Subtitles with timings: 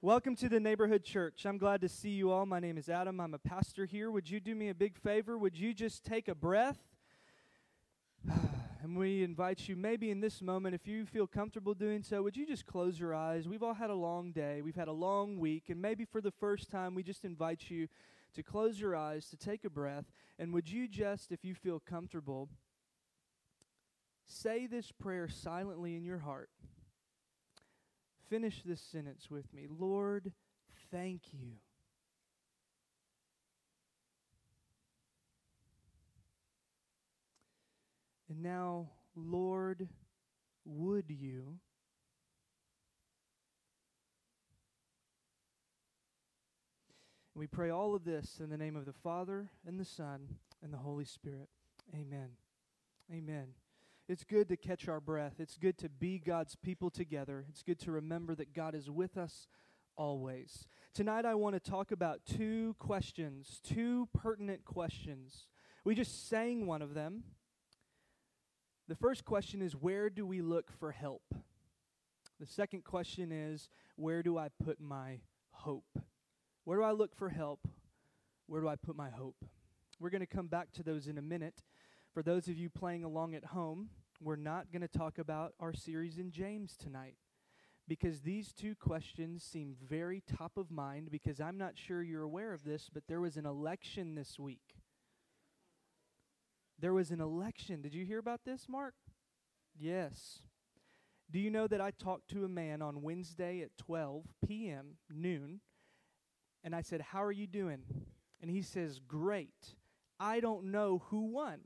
[0.00, 1.44] Welcome to the neighborhood church.
[1.44, 2.46] I'm glad to see you all.
[2.46, 3.18] My name is Adam.
[3.18, 4.12] I'm a pastor here.
[4.12, 5.36] Would you do me a big favor?
[5.36, 6.78] Would you just take a breath?
[8.84, 12.36] and we invite you, maybe in this moment, if you feel comfortable doing so, would
[12.36, 13.48] you just close your eyes?
[13.48, 16.30] We've all had a long day, we've had a long week, and maybe for the
[16.30, 17.88] first time, we just invite you
[18.34, 20.04] to close your eyes, to take a breath,
[20.38, 22.48] and would you just, if you feel comfortable,
[24.26, 26.50] say this prayer silently in your heart?
[28.28, 30.32] Finish this sentence with me Lord,
[30.90, 31.52] thank you.
[38.28, 39.88] And now, Lord,
[40.66, 41.58] would you?
[47.38, 50.28] we pray all of this in the name of the Father, and the Son,
[50.60, 51.48] and the Holy Spirit.
[51.94, 52.30] Amen.
[53.12, 53.46] Amen.
[54.08, 55.34] It's good to catch our breath.
[55.38, 57.44] It's good to be God's people together.
[57.50, 59.48] It's good to remember that God is with us
[59.96, 60.66] always.
[60.94, 65.46] Tonight, I want to talk about two questions, two pertinent questions.
[65.84, 67.22] We just sang one of them.
[68.88, 71.34] The first question is Where do we look for help?
[72.40, 75.20] The second question is Where do I put my
[75.50, 75.98] hope?
[76.64, 77.68] Where do I look for help?
[78.46, 79.44] Where do I put my hope?
[80.00, 81.62] We're going to come back to those in a minute.
[82.18, 85.72] For those of you playing along at home, we're not going to talk about our
[85.72, 87.14] series in James tonight
[87.86, 92.52] because these two questions seem very top of mind because I'm not sure you're aware
[92.52, 94.82] of this, but there was an election this week.
[96.76, 97.82] There was an election.
[97.82, 98.94] Did you hear about this, Mark?
[99.78, 100.40] Yes.
[101.30, 105.60] Do you know that I talked to a man on Wednesday at 12 p.m., noon,
[106.64, 107.84] and I said, How are you doing?
[108.42, 109.76] And he says, Great.
[110.18, 111.60] I don't know who won.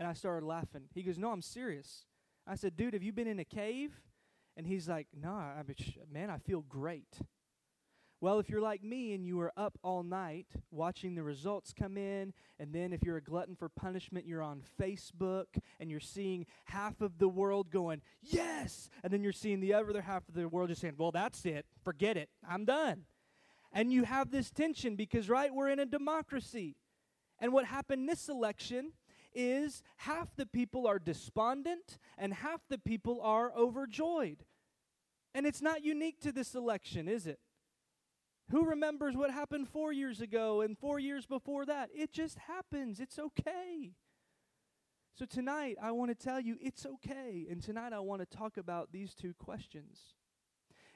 [0.00, 0.84] And I started laughing.
[0.94, 2.06] He goes, No, I'm serious.
[2.46, 4.00] I said, Dude, have you been in a cave?
[4.56, 5.76] And he's like, No, I mean,
[6.10, 7.20] man, I feel great.
[8.22, 11.98] Well, if you're like me and you were up all night watching the results come
[11.98, 15.46] in, and then if you're a glutton for punishment, you're on Facebook
[15.78, 18.88] and you're seeing half of the world going, Yes!
[19.04, 21.66] And then you're seeing the other half of the world just saying, Well, that's it.
[21.84, 22.30] Forget it.
[22.48, 23.02] I'm done.
[23.70, 26.76] And you have this tension because, right, we're in a democracy.
[27.38, 28.92] And what happened this election
[29.34, 34.44] is half the people are despondent and half the people are overjoyed.
[35.34, 37.38] And it's not unique to this election, is it?
[38.50, 41.90] Who remembers what happened four years ago and four years before that?
[41.94, 42.98] It just happens.
[42.98, 43.92] It's okay.
[45.16, 47.46] So tonight, I want to tell you it's okay.
[47.48, 49.98] And tonight, I want to talk about these two questions.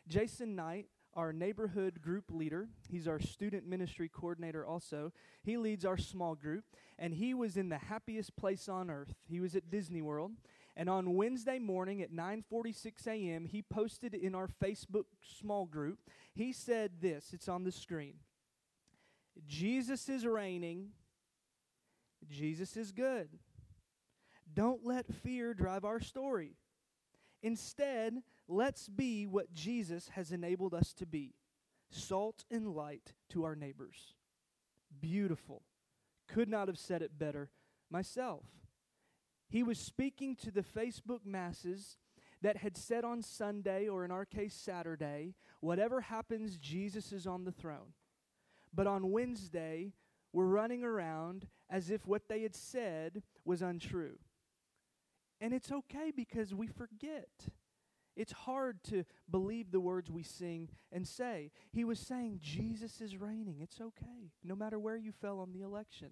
[0.09, 0.87] Jason Knight
[1.17, 2.69] our neighborhood group leader.
[2.89, 5.13] He's our student ministry coordinator also.
[5.43, 6.65] He leads our small group,
[6.99, 9.15] and he was in the happiest place on earth.
[9.27, 10.33] He was at Disney World.
[10.77, 15.99] And on Wednesday morning at 9:46 a.m., he posted in our Facebook small group.
[16.35, 18.15] He said this, it's on the screen.
[19.47, 20.91] Jesus is reigning.
[22.29, 23.29] Jesus is good.
[24.53, 26.57] Don't let fear drive our story.
[27.43, 31.35] Instead, let's be what Jesus has enabled us to be
[31.91, 34.15] salt and light to our neighbors.
[35.01, 35.63] Beautiful.
[36.29, 37.51] Could not have said it better
[37.91, 38.45] myself.
[39.49, 41.99] He was speaking to the Facebook masses
[42.43, 47.45] that had said on Sunday, or in our case, Saturday, whatever happens, Jesus is on
[47.45, 47.95] the throne.
[48.73, 49.93] But on Wednesday,
[50.33, 54.19] we're running around as if what they had said was untrue.
[55.41, 57.29] And it's okay because we forget.
[58.17, 61.51] It's hard to believe the words we sing and say.
[61.73, 63.59] He was saying, Jesus is reigning.
[63.61, 66.11] It's okay, no matter where you fell on the election.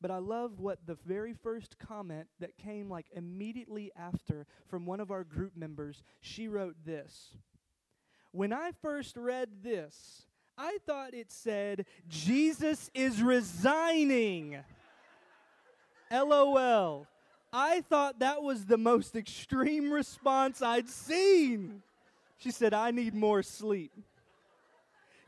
[0.00, 5.00] But I love what the very first comment that came like immediately after from one
[5.00, 6.02] of our group members.
[6.20, 7.34] She wrote this
[8.32, 10.26] When I first read this,
[10.58, 14.58] I thought it said, Jesus is resigning.
[16.10, 17.06] LOL.
[17.58, 21.82] I thought that was the most extreme response I'd seen.
[22.36, 23.92] She said, I need more sleep.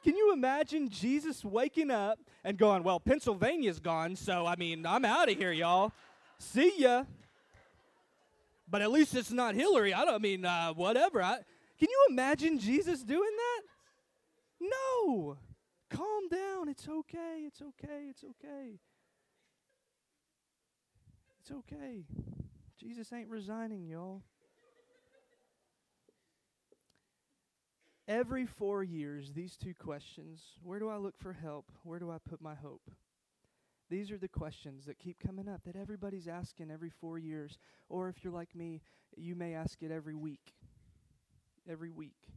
[0.04, 5.06] Can you imagine Jesus waking up and going, Well, Pennsylvania's gone, so I mean, I'm
[5.06, 5.90] out of here, y'all.
[6.38, 7.04] See ya.
[8.70, 9.94] But at least it's not Hillary.
[9.94, 11.22] I don't mean, uh, whatever.
[11.22, 11.38] I,
[11.78, 13.62] can you imagine Jesus doing that?
[14.60, 15.38] No.
[15.88, 16.68] Calm down.
[16.68, 17.44] It's okay.
[17.46, 18.04] It's okay.
[18.10, 18.78] It's okay.
[21.48, 22.04] It's okay.
[22.78, 24.20] Jesus ain't resigning, y'all.
[28.06, 31.72] Every four years, these two questions where do I look for help?
[31.84, 32.90] Where do I put my hope?
[33.88, 37.56] These are the questions that keep coming up that everybody's asking every four years.
[37.88, 38.82] Or if you're like me,
[39.16, 40.52] you may ask it every week.
[41.66, 42.28] Every week.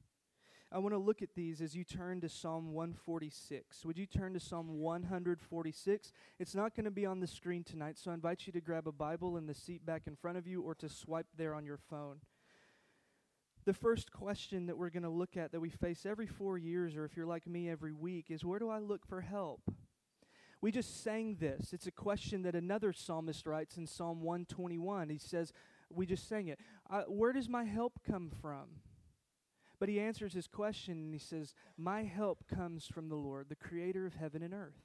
[0.73, 3.83] I want to look at these as you turn to Psalm 146.
[3.83, 6.13] Would you turn to Psalm 146?
[6.39, 8.87] It's not going to be on the screen tonight, so I invite you to grab
[8.87, 11.65] a Bible in the seat back in front of you or to swipe there on
[11.65, 12.21] your phone.
[13.65, 16.95] The first question that we're going to look at that we face every four years,
[16.95, 19.61] or if you're like me, every week, is where do I look for help?
[20.61, 21.73] We just sang this.
[21.73, 25.09] It's a question that another psalmist writes in Psalm 121.
[25.09, 25.51] He says,
[25.89, 26.59] We just sang it.
[26.89, 28.67] Uh, where does my help come from?
[29.81, 33.55] But he answers his question and he says, My help comes from the Lord, the
[33.55, 34.77] creator of heaven and earth.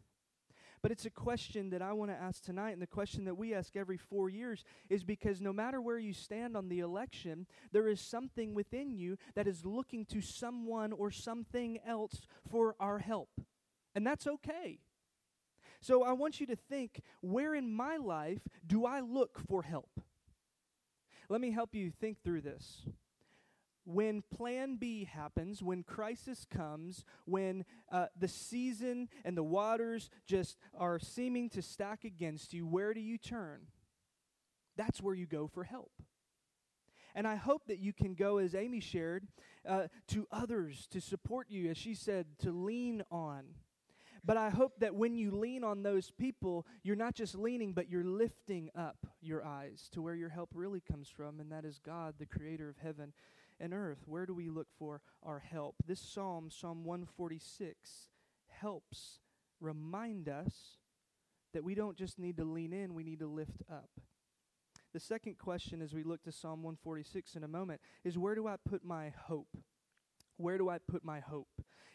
[0.81, 3.53] But it's a question that I want to ask tonight, and the question that we
[3.53, 7.89] ask every four years is because no matter where you stand on the election, there
[7.89, 13.29] is something within you that is looking to someone or something else for our help.
[13.95, 14.79] And that's okay.
[15.83, 20.01] So I want you to think where in my life do I look for help?
[21.29, 22.87] Let me help you think through this
[23.87, 30.59] when plan B happens, when crisis comes, when uh, the season and the waters just
[30.77, 33.61] are seeming to stack against you, where do you turn?
[34.77, 35.93] That's where you go for help.
[37.15, 39.27] And I hope that you can go, as Amy shared,
[39.67, 43.44] uh, to others to support you, as she said, to lean on.
[44.23, 47.88] But I hope that when you lean on those people, you're not just leaning, but
[47.88, 51.79] you're lifting up your eyes to where your help really comes from, and that is
[51.79, 53.12] God, the creator of heaven
[53.61, 54.03] and earth.
[54.06, 55.76] Where do we look for our help?
[55.87, 58.08] This psalm, Psalm 146,
[58.49, 59.20] helps
[59.61, 60.79] remind us
[61.53, 63.88] that we don't just need to lean in, we need to lift up.
[64.93, 68.47] The second question as we look to Psalm 146 in a moment is where do
[68.47, 69.56] I put my hope?
[70.37, 71.49] Where do I put my hope?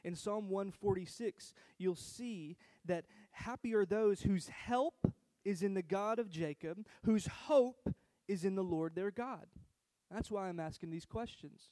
[0.03, 5.13] In Psalm 146, you'll see that happy are those whose help
[5.45, 7.93] is in the God of Jacob, whose hope
[8.27, 9.45] is in the Lord their God.
[10.13, 11.69] That's why I'm asking these questions.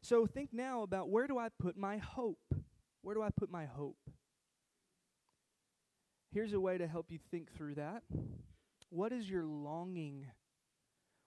[0.00, 2.54] So think now about where do I put my hope?
[3.02, 4.10] Where do I put my hope?
[6.32, 8.02] Here's a way to help you think through that.
[8.90, 10.26] What is your longing?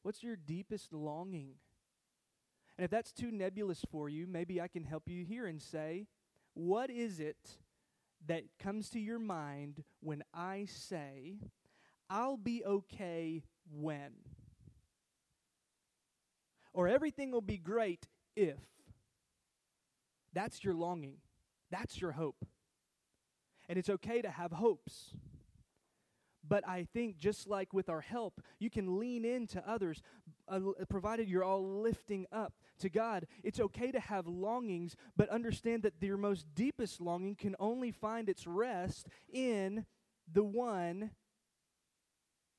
[0.03, 1.55] What's your deepest longing?
[2.77, 6.07] And if that's too nebulous for you, maybe I can help you here and say,
[6.53, 7.57] what is it
[8.27, 11.39] that comes to your mind when I say,
[12.09, 14.11] I'll be okay when?
[16.73, 18.59] Or everything will be great if.
[20.33, 21.17] That's your longing.
[21.69, 22.45] That's your hope.
[23.67, 25.13] And it's okay to have hopes.
[26.47, 30.01] But I think just like with our help, you can lean into others,
[30.47, 30.59] uh,
[30.89, 33.27] provided you're all lifting up to God.
[33.43, 38.27] It's okay to have longings, but understand that your most deepest longing can only find
[38.27, 39.85] its rest in
[40.31, 41.11] the one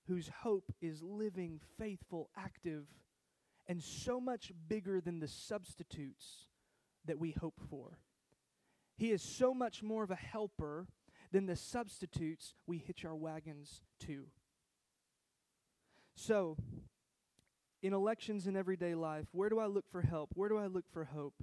[0.07, 2.87] whose hope is living, faithful, active,
[3.69, 6.47] and so much bigger than the substitutes
[7.05, 7.99] that we hope for.
[8.97, 10.87] He is so much more of a helper
[11.33, 14.27] than the substitutes we hitch our wagons to.
[16.15, 16.57] So,
[17.83, 20.31] in elections in everyday life, where do I look for help?
[20.35, 21.35] Where do I look for hope?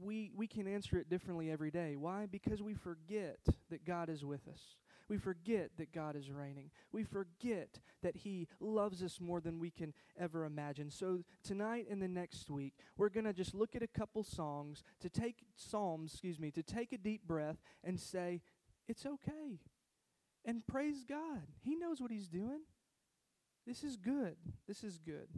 [0.00, 1.94] We, we can answer it differently every day.
[1.96, 2.26] Why?
[2.26, 3.38] Because we forget
[3.70, 4.76] that God is with us.
[5.12, 6.70] We forget that God is reigning.
[6.90, 10.90] We forget that He loves us more than we can ever imagine.
[10.90, 14.82] So, tonight and the next week, we're going to just look at a couple songs
[15.00, 18.40] to take Psalms, excuse me, to take a deep breath and say,
[18.88, 19.60] It's okay.
[20.46, 21.42] And praise God.
[21.60, 22.60] He knows what He's doing.
[23.66, 24.36] This is good.
[24.66, 25.28] This is good.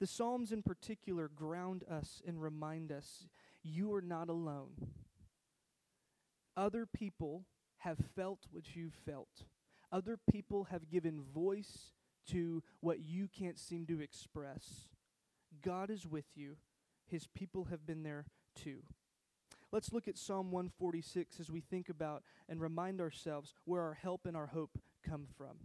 [0.00, 3.28] The Psalms in particular ground us and remind us
[3.62, 4.88] you are not alone.
[6.56, 7.44] Other people
[7.80, 9.44] have felt what you've felt.
[9.92, 11.92] Other people have given voice
[12.28, 14.88] to what you can't seem to express.
[15.62, 16.56] God is with you.
[17.06, 18.82] His people have been there too.
[19.72, 24.26] Let's look at Psalm 146 as we think about and remind ourselves where our help
[24.26, 25.56] and our hope come from.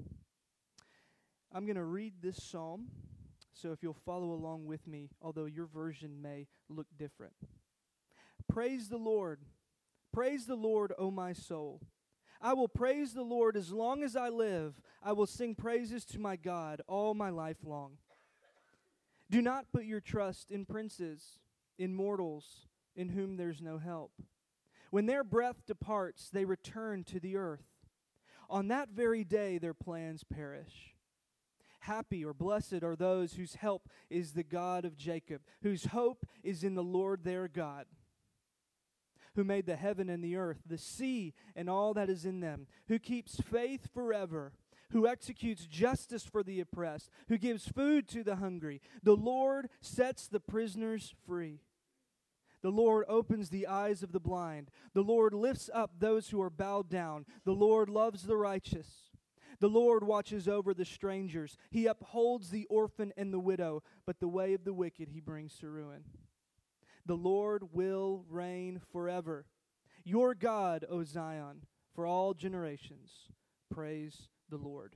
[1.54, 2.88] I'm going to read this psalm,
[3.54, 7.34] so if you'll follow along with me, although your version may look different.
[8.48, 9.42] Praise the Lord.
[10.14, 11.82] Praise the Lord, O my soul.
[12.42, 14.82] I will praise the Lord as long as I live.
[15.04, 17.98] I will sing praises to my God all my life long.
[19.30, 21.40] Do not put your trust in princes,
[21.78, 24.12] in mortals, in whom there's no help.
[24.92, 27.66] When their breath departs, they return to the earth.
[28.50, 30.94] On that very day, their plans perish.
[31.80, 36.64] Happy or blessed are those whose help is the God of Jacob, whose hope is
[36.64, 37.86] in the Lord their God
[39.36, 42.68] who made the heaven and the earth, the sea and all that is in them,
[42.88, 44.54] who keeps faith forever,
[44.92, 48.82] who executes justice for the oppressed, who gives food to the hungry.
[49.04, 51.60] The Lord sets the prisoners free.
[52.62, 54.72] The Lord opens the eyes of the blind.
[54.94, 57.26] The Lord lifts up those who are bowed down.
[57.44, 58.88] The Lord loves the righteous.
[59.60, 61.58] The Lord watches over the strangers.
[61.70, 65.58] He upholds the orphan and the widow, but the way of the wicked he brings
[65.60, 66.04] to ruin.
[67.06, 69.46] The Lord will reign forever.
[70.04, 73.12] Your God, O Zion, for all generations.
[73.70, 74.96] Praise the Lord.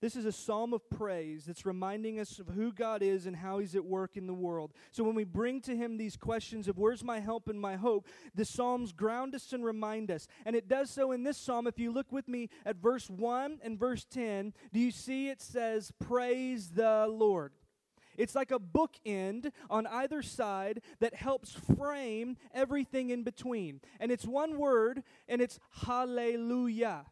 [0.00, 3.58] This is a psalm of praise that's reminding us of who God is and how
[3.58, 4.72] He's at work in the world.
[4.92, 8.06] So when we bring to Him these questions of where's my help and my hope,
[8.34, 10.28] the Psalms ground us and remind us.
[10.44, 11.66] And it does so in this psalm.
[11.66, 15.42] If you look with me at verse 1 and verse 10, do you see it
[15.42, 17.52] says, Praise the Lord?
[18.18, 23.80] It's like a bookend on either side that helps frame everything in between.
[24.00, 27.06] And it's one word, and it's hallelujah.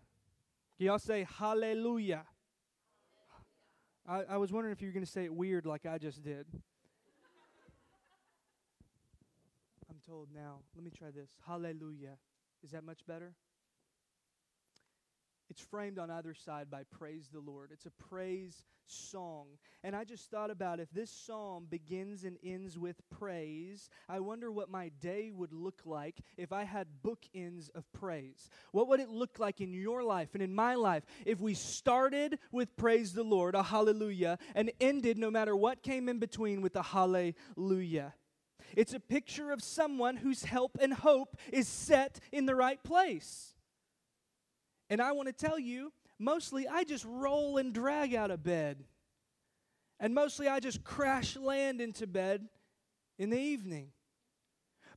[0.77, 2.25] Can y'all say hallelujah?
[4.07, 6.23] I, I was wondering if you were going to say it weird like I just
[6.23, 6.47] did.
[9.89, 10.59] I'm told now.
[10.75, 11.31] Let me try this.
[11.47, 12.19] Hallelujah.
[12.65, 13.35] Is that much better?
[15.49, 17.71] It's framed on either side by praise the Lord.
[17.73, 19.47] It's a praise song.
[19.85, 24.51] And I just thought about if this psalm begins and ends with praise, I wonder
[24.51, 28.49] what my day would look like if I had bookends of praise.
[28.73, 32.39] What would it look like in your life and in my life if we started
[32.51, 36.75] with praise the Lord, a hallelujah, and ended no matter what came in between with
[36.77, 38.15] a hallelujah?
[38.77, 43.56] It's a picture of someone whose help and hope is set in the right place.
[44.89, 48.85] And I want to tell you, mostly I just roll and drag out of bed.
[49.99, 52.49] And mostly I just crash land into bed
[53.19, 53.89] in the evening.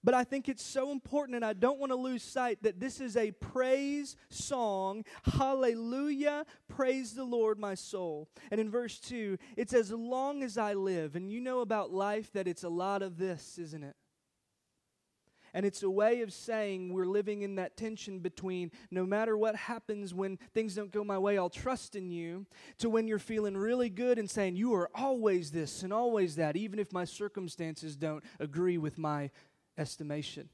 [0.04, 3.02] But I think it's so important, and I don't want to lose sight that this
[3.02, 5.04] is a praise song.
[5.24, 8.30] Hallelujah, praise the Lord, my soul.
[8.50, 11.18] And in verse 2, it's as long as I live.
[11.18, 13.96] And you know about life that it's a lot of this, isn't it?
[15.60, 19.58] And it's a way of saying we're living in that tension between no matter what
[19.58, 22.46] happens when things don't go my way, I'll trust in you,
[22.78, 26.56] to when you're feeling really good and saying, You are always this and always that,
[26.56, 29.32] even if my circumstances don't agree with my
[29.78, 30.48] estimation.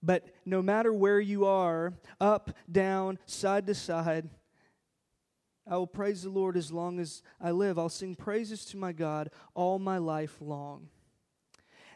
[0.00, 4.30] But no matter where you are, up, down, side to side,
[5.68, 7.80] I will praise the Lord as long as I live.
[7.80, 10.90] I'll sing praises to my God all my life long.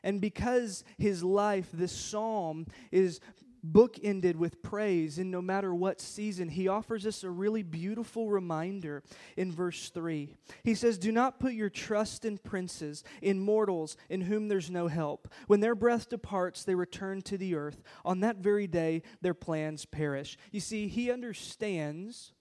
[0.03, 3.21] And because his life, this psalm, is
[3.65, 9.03] bookended with praise, and no matter what season, he offers us a really beautiful reminder
[9.37, 10.35] in verse 3.
[10.65, 14.89] He says, Do not put your trust in princes, in mortals, in whom there's no
[14.89, 15.29] help.
[15.47, 17.83] When their breath departs, they return to the earth.
[18.05, 20.37] On that very day, their plans perish.
[20.51, 22.33] You see, he understands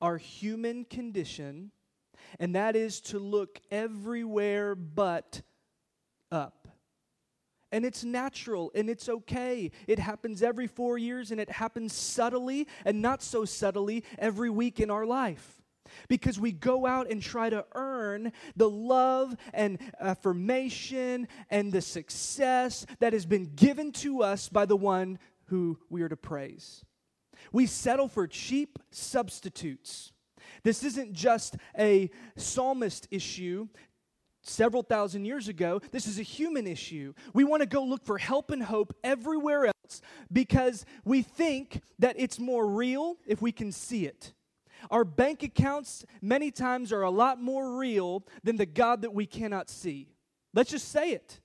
[0.00, 1.72] our human condition,
[2.38, 5.42] and that is to look everywhere but
[6.32, 6.68] up.
[7.72, 9.70] And it's natural and it's okay.
[9.86, 14.80] It happens every four years and it happens subtly and not so subtly every week
[14.80, 15.62] in our life.
[16.08, 22.86] Because we go out and try to earn the love and affirmation and the success
[23.00, 26.84] that has been given to us by the one who we are to praise.
[27.52, 30.12] We settle for cheap substitutes.
[30.62, 33.68] This isn't just a psalmist issue
[34.42, 35.80] several thousand years ago.
[35.90, 37.14] This is a human issue.
[37.34, 42.16] We want to go look for help and hope everywhere else because we think that
[42.18, 44.32] it's more real if we can see it.
[44.90, 49.26] Our bank accounts, many times, are a lot more real than the God that we
[49.26, 50.14] cannot see.
[50.54, 51.40] Let's just say it.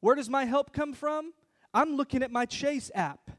[0.00, 1.32] Where does my help come from?
[1.72, 3.30] I'm looking at my Chase app.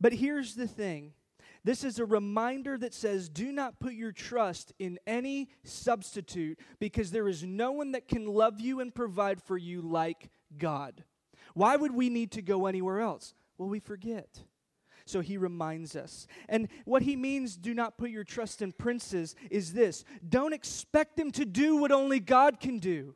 [0.00, 1.14] But here's the thing
[1.68, 7.10] this is a reminder that says, do not put your trust in any substitute because
[7.10, 11.04] there is no one that can love you and provide for you like God.
[11.52, 13.34] Why would we need to go anywhere else?
[13.58, 14.44] Well, we forget.
[15.04, 16.26] So he reminds us.
[16.48, 21.18] And what he means, do not put your trust in princes, is this don't expect
[21.18, 23.14] them to do what only God can do.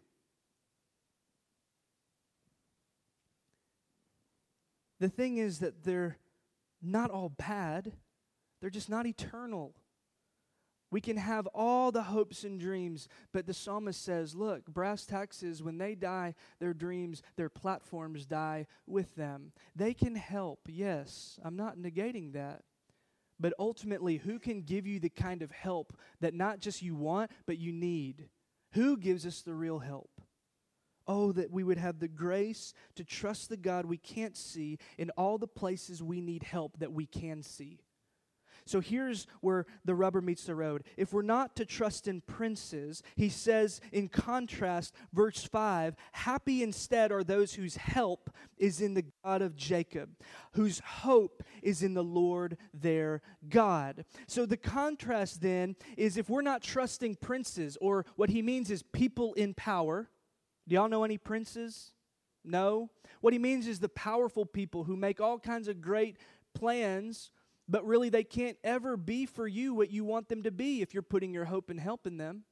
[5.01, 6.19] The thing is that they're
[6.83, 7.93] not all bad.
[8.63, 9.75] They're just not eternal.
[10.93, 15.65] We can have all the hopes and dreams, but the psalmist says, look, brass taxes,
[15.65, 19.51] when they die, their dreams, their platforms die with them.
[19.75, 21.41] They can help, yes.
[21.43, 22.63] I'm not negating that.
[23.41, 27.33] But ultimately, who can give you the kind of help that not just you want,
[27.47, 28.29] but you need?
[28.75, 30.21] Who gives us the real help?
[31.09, 35.11] Oh, that we would have the grace to trust the God we can't see in
[35.17, 37.81] all the places we need help that we can see.
[38.65, 40.85] So here's where the rubber meets the road.
[40.97, 47.13] If we're not to trust in princes, he says in contrast, verse 5 Happy instead
[47.13, 50.11] are those whose help is in the God of Jacob,
[50.53, 54.05] whose hope is in the Lord their God.
[54.27, 58.83] So the contrast then is if we're not trusting princes, or what he means is
[58.83, 60.09] people in power.
[60.69, 61.93] Do y'all know any princes?
[62.45, 62.91] No.
[63.21, 66.17] What he means is the powerful people who make all kinds of great
[66.55, 67.31] plans
[67.69, 70.95] but really they can't ever be for you what you want them to be if
[70.95, 72.45] you're putting your hope and help in them.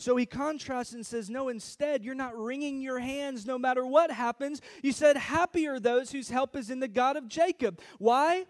[0.00, 4.10] So he contrasts and says, No, instead, you're not wringing your hands no matter what
[4.10, 4.62] happens.
[4.82, 7.80] You said, Happy are those whose help is in the God of Jacob.
[7.98, 8.46] Why?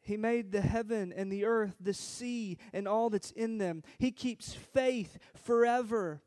[0.00, 3.84] He made the heaven and the earth, the sea, and all that's in them.
[3.98, 6.20] He keeps faith forever.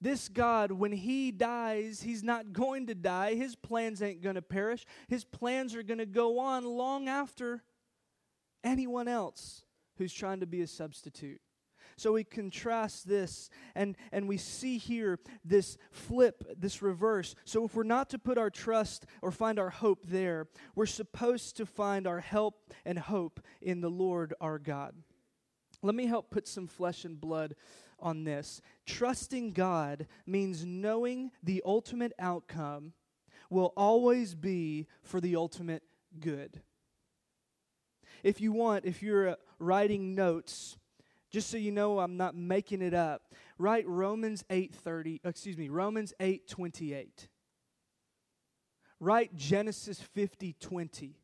[0.00, 3.34] This God, when He dies, He's not going to die.
[3.34, 4.86] His plans ain't going to perish.
[5.08, 7.62] His plans are going to go on long after
[8.64, 9.64] anyone else
[9.98, 11.40] who's trying to be a substitute.
[12.00, 17.34] So we contrast this and, and we see here this flip, this reverse.
[17.44, 21.58] So if we're not to put our trust or find our hope there, we're supposed
[21.58, 24.94] to find our help and hope in the Lord our God.
[25.82, 27.54] Let me help put some flesh and blood
[28.02, 28.60] on this.
[28.86, 32.92] Trusting God means knowing the ultimate outcome
[33.50, 35.82] will always be for the ultimate
[36.18, 36.60] good.
[38.22, 40.76] If you want, if you're uh, writing notes,
[41.30, 46.12] just so you know I'm not making it up, write Romans 8:30, excuse me, Romans
[46.20, 47.28] 8:28.
[48.98, 51.14] Write Genesis 50:20.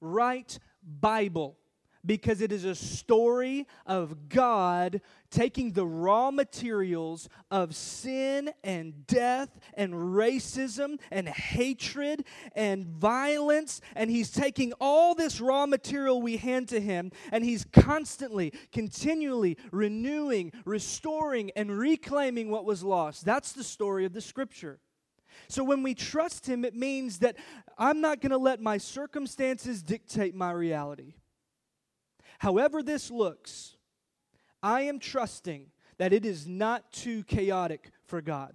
[0.00, 1.56] Write Bible
[2.04, 5.00] because it is a story of God
[5.30, 12.24] taking the raw materials of sin and death and racism and hatred
[12.54, 17.64] and violence, and He's taking all this raw material we hand to Him, and He's
[17.64, 23.24] constantly, continually renewing, restoring, and reclaiming what was lost.
[23.24, 24.78] That's the story of the Scripture.
[25.48, 27.36] So when we trust Him, it means that
[27.76, 31.14] I'm not going to let my circumstances dictate my reality.
[32.38, 33.76] However, this looks,
[34.62, 35.66] I am trusting
[35.98, 38.54] that it is not too chaotic for God.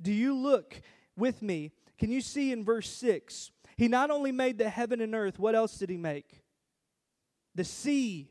[0.00, 0.80] Do you look
[1.16, 1.72] with me?
[1.98, 3.50] Can you see in verse 6?
[3.76, 6.42] He not only made the heaven and earth, what else did he make?
[7.54, 8.30] The sea.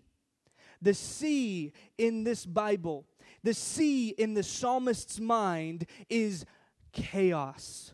[0.81, 3.05] The sea in this Bible,
[3.43, 6.43] the sea in the psalmist's mind is
[6.91, 7.93] chaos.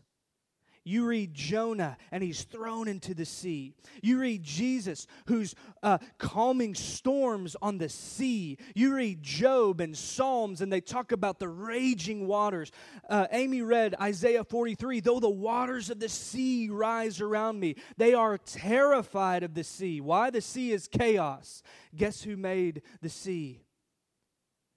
[0.88, 3.74] You read Jonah, and he's thrown into the sea.
[4.02, 8.58] You read Jesus, who's uh, calming storms on the sea.
[8.74, 12.72] You read Job and Psalms, and they talk about the raging waters.
[13.10, 18.14] Uh, Amy read Isaiah 43 Though the waters of the sea rise around me, they
[18.14, 20.00] are terrified of the sea.
[20.00, 20.30] Why?
[20.30, 21.64] The sea is chaos.
[21.98, 23.62] Guess who made the sea?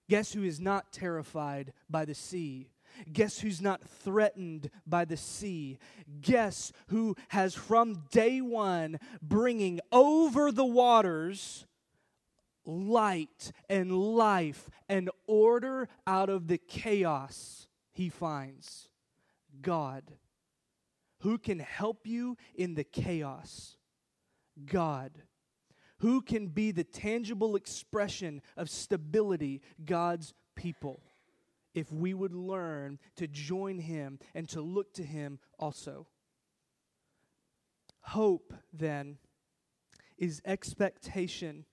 [0.09, 2.71] Guess who is not terrified by the sea?
[3.13, 5.79] Guess who's not threatened by the sea?
[6.21, 11.67] Guess who has from day one bringing over the waters
[12.65, 18.89] light and life and order out of the chaos he finds?
[19.61, 20.05] God.
[21.21, 23.77] Who can help you in the chaos?
[24.65, 25.13] God.
[25.99, 29.61] Who can be the tangible expression of stability?
[29.85, 31.03] God's people
[31.75, 36.07] if we would learn to join him and to look to him also.
[38.01, 39.19] Hope, then,
[40.19, 41.65] is expectation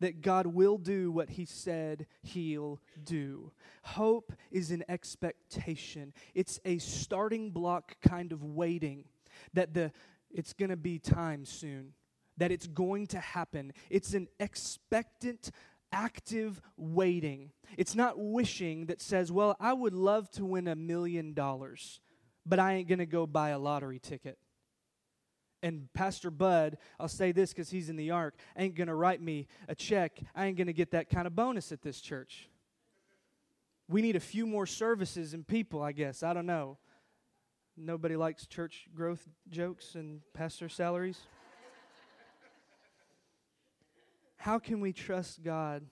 [0.00, 3.52] that God will do what he said he'll do.
[3.82, 6.12] Hope is an expectation.
[6.34, 9.04] It's a starting block kind of waiting
[9.52, 9.92] that the
[10.30, 11.92] it's going to be time soon.
[12.38, 13.72] That it's going to happen.
[13.90, 15.50] It's an expectant
[15.92, 17.50] active waiting.
[17.76, 22.00] It's not wishing that says, Well, I would love to win a million dollars,
[22.46, 24.38] but I ain't going to go buy a lottery ticket.
[25.62, 29.20] And Pastor Bud, I'll say this because he's in the ark, ain't going to write
[29.20, 30.18] me a check.
[30.34, 32.48] I ain't going to get that kind of bonus at this church.
[33.88, 36.22] We need a few more services and people, I guess.
[36.22, 36.78] I don't know.
[37.76, 41.18] Nobody likes church growth jokes and pastor salaries.
[44.40, 45.84] How can we trust God?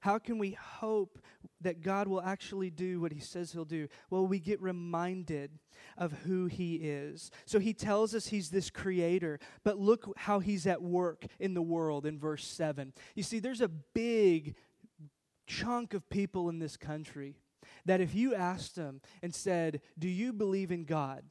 [0.00, 1.18] How can we hope
[1.60, 3.88] that God will actually do what he says he'll do?
[4.08, 5.50] Well, we get reminded
[5.98, 7.30] of who he is.
[7.44, 11.60] So he tells us he's this creator, but look how he's at work in the
[11.60, 12.94] world in verse 7.
[13.14, 14.54] You see, there's a big
[15.46, 17.36] chunk of people in this country
[17.84, 21.24] that if you asked them and said, Do you believe in God?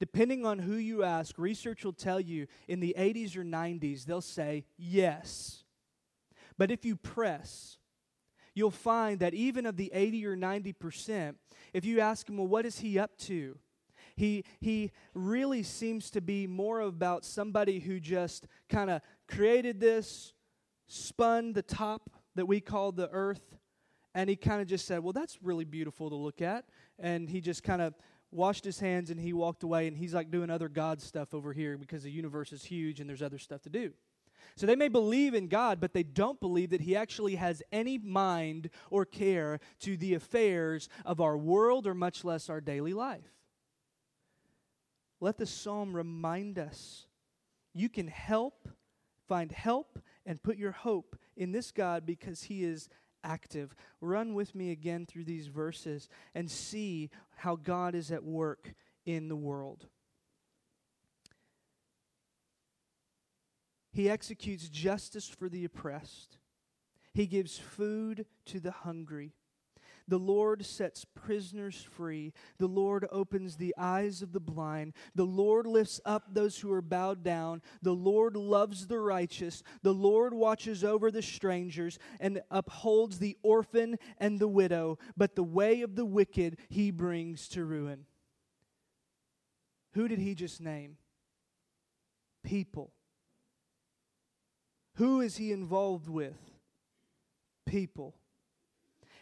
[0.00, 4.20] Depending on who you ask, research will tell you in the 80s or 90s, they'll
[4.20, 5.64] say yes.
[6.56, 7.78] But if you press,
[8.54, 11.34] you'll find that even of the 80 or 90%,
[11.72, 13.58] if you ask him, well, what is he up to?
[14.16, 20.32] He, he really seems to be more about somebody who just kind of created this,
[20.88, 23.56] spun the top that we call the earth,
[24.14, 26.64] and he kind of just said, Well, that's really beautiful to look at.
[26.98, 27.94] And he just kind of
[28.30, 31.52] washed his hands and he walked away, and he's like doing other God stuff over
[31.52, 33.92] here because the universe is huge and there's other stuff to do.
[34.56, 37.96] So they may believe in God, but they don't believe that He actually has any
[37.96, 43.32] mind or care to the affairs of our world or much less our daily life.
[45.20, 47.06] Let the psalm remind us
[47.72, 48.68] you can help,
[49.28, 52.88] find help, and put your hope in this God because He is
[53.28, 53.74] active.
[54.00, 59.28] Run with me again through these verses and see how God is at work in
[59.28, 59.86] the world.
[63.92, 66.38] He executes justice for the oppressed.
[67.12, 69.34] He gives food to the hungry.
[70.08, 72.32] The Lord sets prisoners free.
[72.58, 74.94] The Lord opens the eyes of the blind.
[75.14, 77.60] The Lord lifts up those who are bowed down.
[77.82, 79.62] The Lord loves the righteous.
[79.82, 84.98] The Lord watches over the strangers and upholds the orphan and the widow.
[85.16, 88.06] But the way of the wicked he brings to ruin.
[89.92, 90.96] Who did he just name?
[92.42, 92.92] People.
[94.94, 96.36] Who is he involved with?
[97.66, 98.17] People.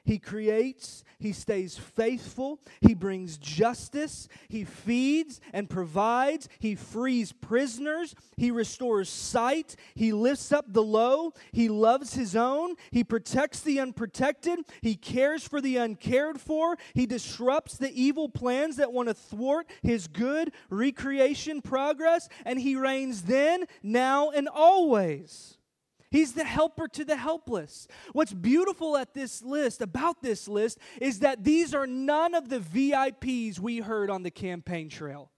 [0.07, 8.15] He creates, He stays faithful, He brings justice, He feeds and provides, He frees prisoners,
[8.37, 13.81] He restores sight, He lifts up the low, He loves His own, He protects the
[13.81, 19.15] unprotected, He cares for the uncared for, He disrupts the evil plans that want to
[19.15, 25.56] thwart His good recreation progress, and He reigns then, now, and always.
[26.17, 27.87] He's the helper to the helpless.
[28.15, 32.59] What's beautiful at this list, about this list, is that these are none of the
[32.59, 35.31] VIPs we heard on the campaign trail.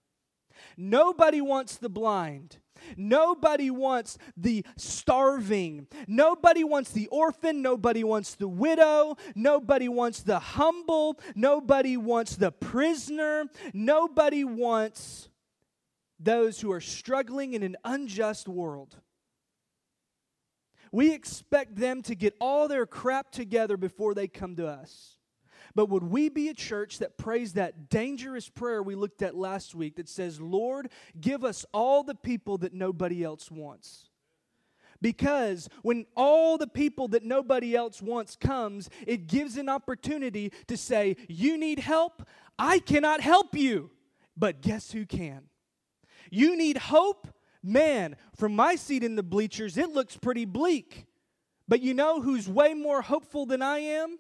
[0.77, 2.59] Nobody wants the blind.
[2.97, 5.89] Nobody wants the starving.
[6.07, 7.61] Nobody wants the orphan.
[7.61, 9.17] Nobody wants the widow.
[9.35, 11.19] Nobody wants the humble.
[11.35, 13.47] Nobody wants the prisoner.
[13.75, 15.29] Nobody wants
[16.21, 18.95] those who are struggling in an unjust world.
[20.93, 25.17] We expect them to get all their crap together before they come to us.
[25.75, 29.75] But would we be a church that prays that dangerous prayer we looked at last
[29.75, 34.09] week that says, Lord, give us all the people that nobody else wants?
[35.01, 40.77] Because when all the people that nobody else wants comes, it gives an opportunity to
[40.77, 42.27] say, You need help?
[42.59, 43.91] I cannot help you.
[44.37, 45.45] But guess who can?
[46.31, 47.29] You need hope?
[47.63, 51.07] Man, from my seat in the bleachers, it looks pretty bleak.
[51.67, 54.19] But you know who's way more hopeful than I am?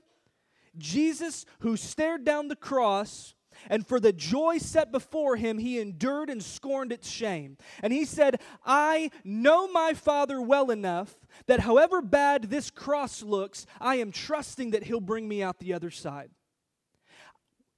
[0.76, 3.34] Jesus, who stared down the cross,
[3.68, 7.56] and for the joy set before him, he endured and scorned its shame.
[7.82, 11.14] And he said, I know my Father well enough
[11.46, 15.74] that however bad this cross looks, I am trusting that he'll bring me out the
[15.74, 16.30] other side.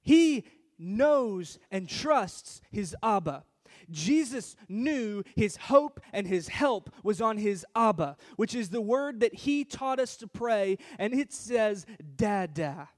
[0.03, 0.45] He
[0.77, 3.43] knows and trusts his Abba.
[3.91, 9.19] Jesus knew his hope and his help was on his Abba, which is the word
[9.19, 12.89] that he taught us to pray, and it says, Dada.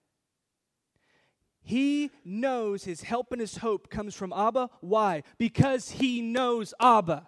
[1.61, 4.69] He knows his help and his hope comes from Abba.
[4.81, 5.23] Why?
[5.37, 7.27] Because he knows Abba.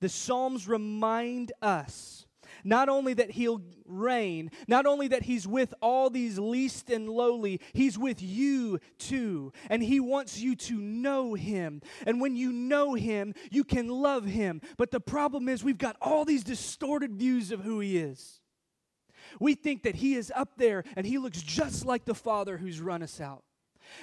[0.00, 2.26] The Psalms remind us
[2.64, 7.60] not only that he'll reign, not only that he's with all these least and lowly,
[7.72, 9.52] he's with you too.
[9.68, 11.82] And he wants you to know him.
[12.06, 14.60] And when you know him, you can love him.
[14.76, 18.40] But the problem is, we've got all these distorted views of who he is.
[19.40, 22.80] We think that he is up there and he looks just like the father who's
[22.80, 23.44] run us out.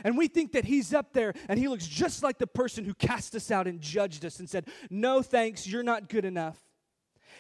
[0.04, 2.94] And we think that he's up there and he looks just like the person who
[2.94, 6.58] cast us out and judged us and said, No thanks, you're not good enough.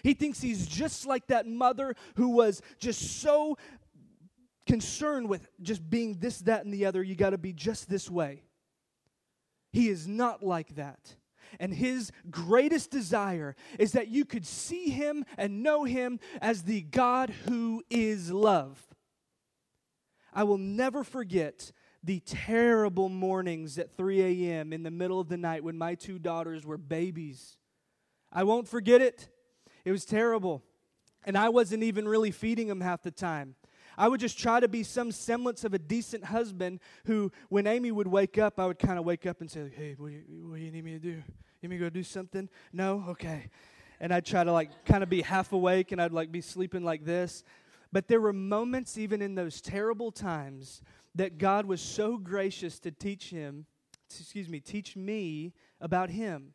[0.03, 3.57] He thinks he's just like that mother who was just so
[4.67, 7.01] concerned with just being this, that, and the other.
[7.01, 8.43] You got to be just this way.
[9.71, 11.15] He is not like that.
[11.59, 16.81] And his greatest desire is that you could see him and know him as the
[16.81, 18.85] God who is love.
[20.31, 21.71] I will never forget
[22.03, 24.71] the terrible mornings at 3 a.m.
[24.71, 27.57] in the middle of the night when my two daughters were babies.
[28.31, 29.29] I won't forget it.
[29.85, 30.63] It was terrible.
[31.25, 33.55] And I wasn't even really feeding him half the time.
[33.97, 37.91] I would just try to be some semblance of a decent husband who, when Amy
[37.91, 40.47] would wake up, I would kind of wake up and say, Hey, what do, you,
[40.47, 41.09] what do you need me to do?
[41.09, 41.23] You
[41.63, 42.47] need me to go do something?
[42.71, 43.03] No?
[43.09, 43.49] Okay.
[43.99, 46.85] And I'd try to like kind of be half awake and I'd like be sleeping
[46.85, 47.43] like this.
[47.91, 50.81] But there were moments, even in those terrible times,
[51.15, 53.65] that God was so gracious to teach him,
[54.09, 56.53] excuse me, teach me about him.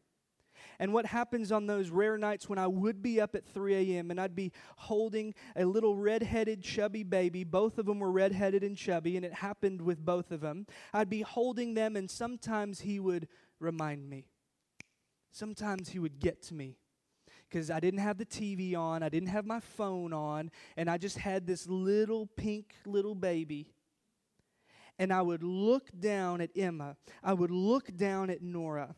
[0.79, 4.11] And what happens on those rare nights when I would be up at 3 a.m.
[4.11, 7.45] and I'd be holding a little red-headed, chubby baby.
[7.45, 10.67] Both of them were red-headed and chubby, and it happened with both of them.
[10.93, 13.29] I'd be holding them, and sometimes he would
[13.61, 14.27] remind me.
[15.33, 16.77] Sometimes he would get to me
[17.49, 20.99] because I didn't have the TV on, I didn't have my phone on, and I
[20.99, 23.73] just had this little pink little baby.
[24.99, 28.95] And I would look down at Emma, I would look down at Nora,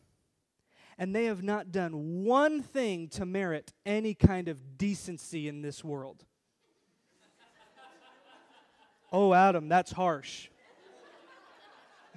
[0.97, 5.83] and they have not done one thing to merit any kind of decency in this
[5.83, 6.25] world.
[9.11, 10.49] oh, Adam, that's harsh.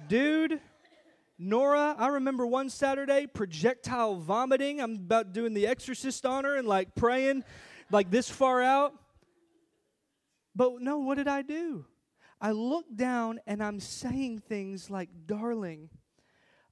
[0.07, 0.59] Dude,
[1.37, 4.81] Nora, I remember one Saturday projectile vomiting.
[4.81, 7.43] I'm about doing the exorcist on her and like praying
[7.91, 8.93] like this far out.
[10.55, 11.85] But no, what did I do?
[12.39, 15.89] I look down and I'm saying things like, darling,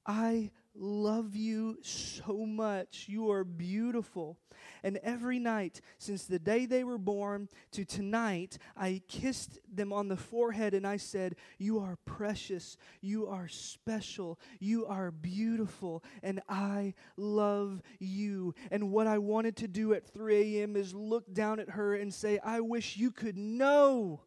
[0.04, 3.04] I love you so much.
[3.06, 4.38] You are beautiful.
[4.82, 10.08] And every night, since the day they were born to tonight, I kissed them on
[10.08, 12.76] the forehead and I said, You are precious.
[13.00, 14.38] You are special.
[14.58, 16.02] You are beautiful.
[16.22, 18.54] And I love you.
[18.70, 20.76] And what I wanted to do at 3 a.m.
[20.76, 24.22] is look down at her and say, I wish you could know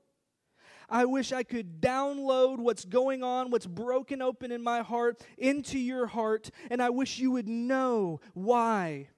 [0.90, 5.80] I wish I could download what's going on, what's broken open in my heart, into
[5.80, 9.10] your heart, and I wish you would know why.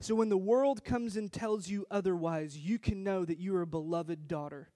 [0.00, 3.62] So when the world comes and tells you otherwise, you can know that you are
[3.62, 4.70] a beloved daughter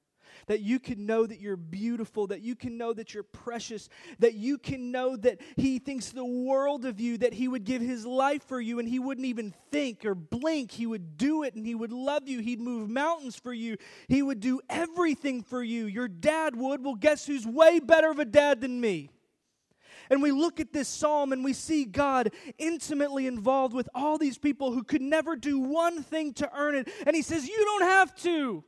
[0.51, 4.35] that you can know that you're beautiful, that you can know that you're precious, that
[4.35, 8.05] you can know that He thinks the world of you, that He would give His
[8.05, 10.73] life for you and He wouldn't even think or blink.
[10.73, 12.41] He would do it and He would love you.
[12.41, 13.77] He'd move mountains for you.
[14.09, 15.87] He would do everything for you.
[15.87, 16.85] Your dad would.
[16.85, 19.11] Well, guess who's way better of a dad than me?
[20.11, 24.37] And we look at this psalm and we see God intimately involved with all these
[24.37, 26.89] people who could never do one thing to earn it.
[27.07, 28.65] And He says, You don't have to.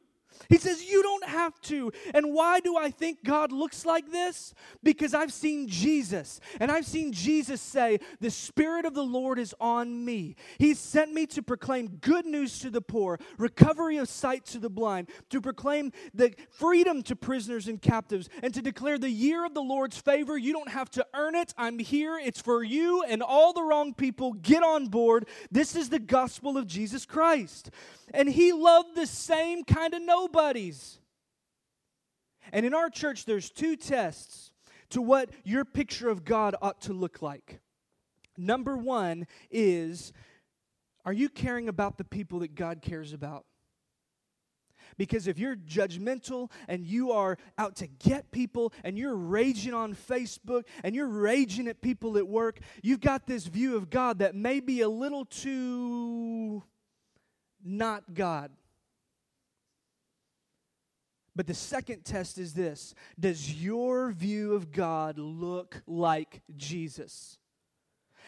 [0.49, 1.93] He says, You don't have to.
[2.15, 4.55] And why do I think God looks like this?
[4.83, 6.41] Because I've seen Jesus.
[6.61, 10.37] And I've seen Jesus say, The Spirit of the Lord is on me.
[10.59, 14.71] He sent me to proclaim good news to the poor, recovery of sight to the
[14.71, 19.55] blind, to proclaim the freedom to prisoners and captives, and to declare the year of
[19.55, 20.37] the Lord's favor.
[20.37, 21.55] You don't have to earn it.
[21.57, 22.19] I'm here.
[22.19, 24.33] It's for you and all the wrong people.
[24.35, 25.27] Get on board.
[25.51, 27.71] This is the gospel of Jesus Christ.
[28.15, 30.99] And he loved the same kind of nobodies.
[32.53, 34.51] And in our church, there's two tests
[34.90, 37.61] to what your picture of God ought to look like.
[38.37, 40.12] Number one is
[41.05, 43.45] Are you caring about the people that God cares about?
[44.99, 49.95] Because if you're judgmental and you are out to get people and you're raging on
[49.95, 54.35] Facebook and you're raging at people at work, you've got this view of God that
[54.35, 56.62] may be a little too
[57.64, 58.51] not God.
[61.35, 67.38] But the second test is this Does your view of God look like Jesus?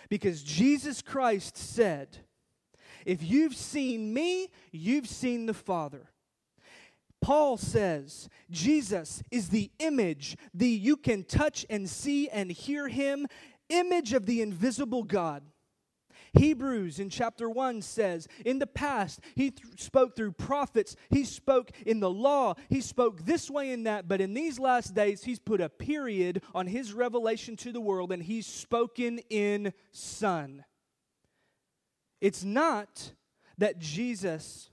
[0.08, 2.18] Because Jesus Christ said,
[3.04, 6.10] If you've seen me, you've seen the Father.
[7.20, 13.26] Paul says Jesus is the image, the you can touch and see and hear him,
[13.70, 15.42] image of the invisible God.
[16.34, 21.70] Hebrews in chapter 1 says, In the past, he th- spoke through prophets, he spoke
[21.86, 25.38] in the law, he spoke this way and that, but in these last days, he's
[25.38, 30.64] put a period on his revelation to the world and he's spoken in Son.
[32.20, 33.12] It's not
[33.58, 34.70] that Jesus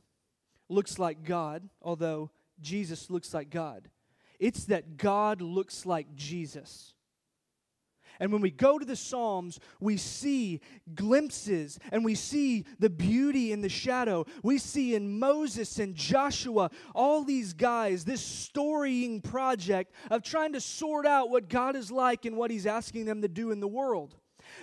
[0.69, 3.89] looks like God, although Jesus looks like God.
[4.39, 6.95] It's that God looks like Jesus.
[8.21, 10.61] And when we go to the Psalms, we see
[10.93, 14.27] glimpses and we see the beauty in the shadow.
[14.43, 20.61] We see in Moses and Joshua, all these guys, this storying project of trying to
[20.61, 23.67] sort out what God is like and what He's asking them to do in the
[23.67, 24.15] world.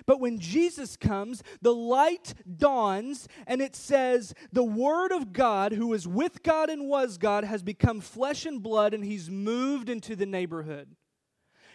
[0.06, 5.92] But when Jesus comes, the light dawns, and it says, The Word of God, who
[5.94, 10.14] is with God and was God, has become flesh and blood, and He's moved into
[10.14, 10.94] the neighborhood.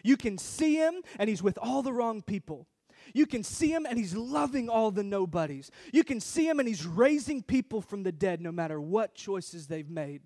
[0.03, 2.67] You can see him, and he's with all the wrong people.
[3.13, 5.71] You can see him, and he's loving all the nobodies.
[5.91, 9.67] You can see him, and he's raising people from the dead no matter what choices
[9.67, 10.21] they've made.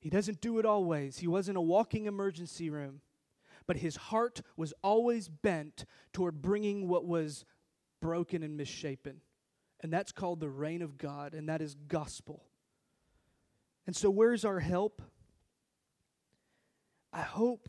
[0.00, 1.18] He doesn't do it always.
[1.18, 3.00] He wasn't a walking emergency room,
[3.66, 7.44] but his heart was always bent toward bringing what was
[8.00, 9.20] broken and misshapen.
[9.80, 12.44] And that's called the reign of God, and that is gospel.
[13.86, 15.02] And so, where's our help?
[17.12, 17.68] I hope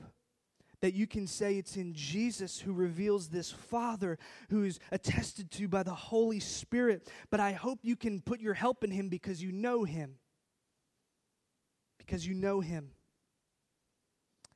[0.81, 4.17] that you can say it's in Jesus who reveals this Father
[4.49, 7.09] who is attested to by the Holy Spirit.
[7.29, 10.15] But I hope you can put your help in Him because you know Him.
[11.97, 12.91] Because you know Him.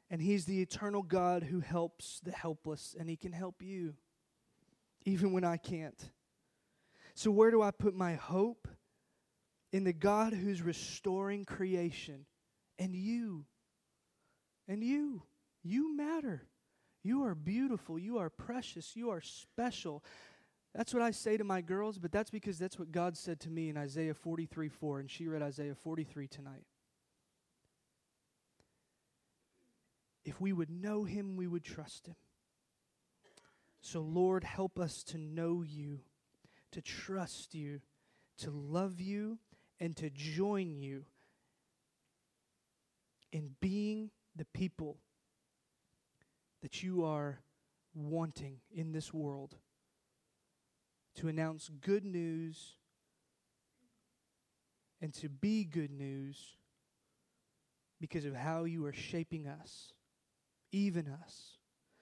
[0.09, 3.95] And He's the eternal God who helps the helpless, and He can help you,
[5.05, 6.11] even when I can't.
[7.15, 8.67] So, where do I put my hope?
[9.71, 12.27] In the God who's restoring creation,
[12.77, 13.45] and you,
[14.67, 15.23] and you.
[15.63, 16.43] You matter.
[17.03, 17.99] You are beautiful.
[17.99, 18.95] You are precious.
[18.95, 20.03] You are special.
[20.73, 23.49] That's what I say to my girls, but that's because that's what God said to
[23.49, 26.65] me in Isaiah 43 4, and she read Isaiah 43 tonight.
[30.25, 32.15] If we would know Him, we would trust Him.
[33.81, 35.99] So, Lord, help us to know you,
[36.71, 37.81] to trust you,
[38.39, 39.37] to love you,
[39.79, 41.03] and to join you
[43.33, 44.97] in being the people
[46.61, 47.39] that you are
[47.93, 49.55] wanting in this world
[51.15, 52.77] to announce good news
[55.01, 56.57] and to be good news
[57.99, 59.93] because of how you are shaping us,
[60.71, 61.57] even us.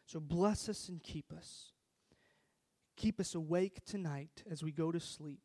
[0.05, 1.73] So bless us and keep us.
[2.95, 5.41] Keep us awake tonight as we go to sleep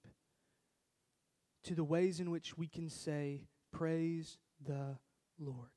[1.64, 4.98] to the ways in which we can say, Praise the
[5.38, 5.75] Lord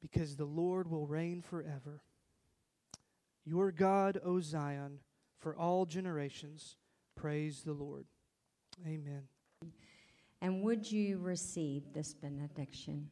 [0.00, 2.02] because the Lord will reign forever.
[3.44, 4.98] Your God, O Zion,
[5.38, 6.76] for all generations,
[7.16, 8.06] praise the Lord.
[8.86, 9.22] Amen.
[10.40, 13.08] And would you receive this benediction?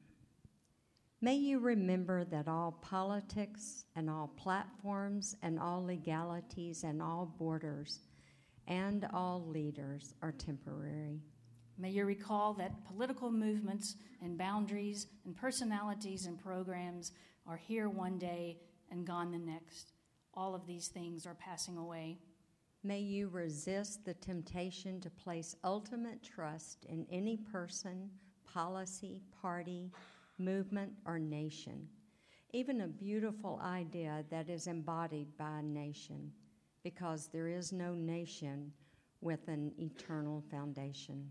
[1.20, 8.00] May you remember that all politics and all platforms and all legalities and all borders
[8.68, 11.22] and all leaders are temporary
[11.78, 17.12] May you recall that political movements and boundaries and personalities and programs
[17.46, 18.56] are here one day
[18.90, 19.92] and gone the next.
[20.32, 22.18] All of these things are passing away.
[22.82, 28.10] May you resist the temptation to place ultimate trust in any person,
[28.44, 29.90] policy, party,
[30.38, 31.88] movement, or nation,
[32.52, 36.32] even a beautiful idea that is embodied by a nation,
[36.82, 38.72] because there is no nation
[39.20, 41.28] with an eternal foundation.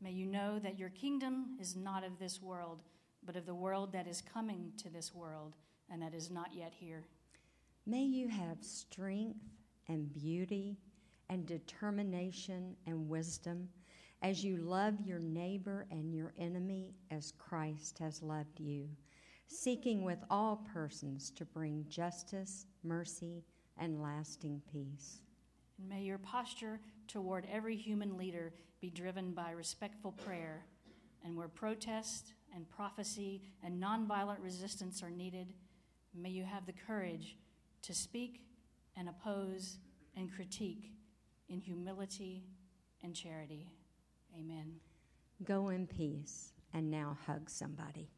[0.00, 2.82] May you know that your kingdom is not of this world,
[3.24, 5.56] but of the world that is coming to this world
[5.90, 7.04] and that is not yet here.
[7.86, 9.40] May you have strength
[9.88, 10.78] and beauty
[11.30, 13.68] and determination and wisdom
[14.22, 18.88] as you love your neighbor and your enemy as Christ has loved you,
[19.46, 23.44] seeking with all persons to bring justice, mercy,
[23.78, 25.22] and lasting peace.
[25.78, 30.64] And may your posture toward every human leader be driven by respectful prayer,
[31.24, 35.52] and where protest and prophecy and nonviolent resistance are needed,
[36.14, 37.36] may you have the courage
[37.82, 38.40] to speak
[38.96, 39.78] and oppose
[40.16, 40.92] and critique
[41.48, 42.44] in humility
[43.02, 43.70] and charity.
[44.38, 44.74] Amen.
[45.44, 48.10] Go in peace and now hug somebody.